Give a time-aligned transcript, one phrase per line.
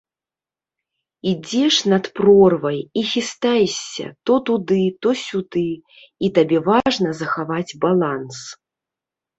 [1.31, 5.67] Ідзеш над прорвай і хістаешся то туды, то сюды,
[6.27, 8.35] і табе важна захаваць баланс.